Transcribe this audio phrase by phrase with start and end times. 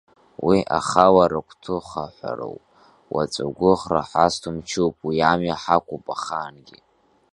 [0.45, 2.63] Уи ахалара гәҭыхаҳәароуп,
[3.13, 6.77] уаҵә агәыӷра ҳазҭо мчуп, уи амҩа ҳақәуп ахаангьы.